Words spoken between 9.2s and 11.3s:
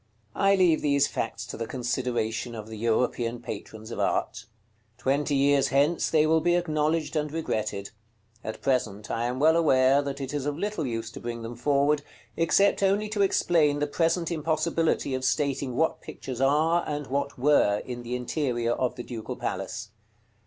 am well aware, that it is of little use to